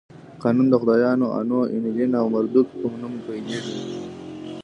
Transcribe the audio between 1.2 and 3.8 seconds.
آنو، اینلیل او مردوک په نوم پیلېږي.